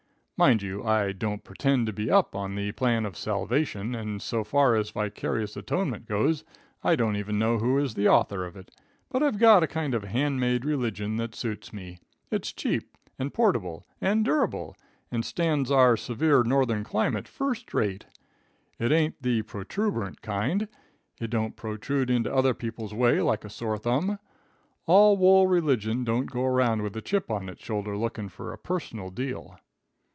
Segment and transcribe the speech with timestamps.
[0.43, 4.43] "Mind you, I don't pretend to be up on the plan of salvation, and so
[4.43, 6.43] far as vicarious atonement goes,
[6.83, 8.71] I don't even know who is the author of it,
[9.11, 11.99] but I've got a kind of hand made religion that suits me.
[12.31, 14.75] It's cheap, and portable, and durable,
[15.11, 18.07] and stands our severe northern climate first rate.
[18.79, 20.67] It ain't the protuberant kind.
[21.19, 24.17] It don't protrude into other people's way like a sore thumb.
[24.87, 28.57] All wool religion don't go around with a chip on it's shoulder looking for a
[28.57, 29.59] personal deal.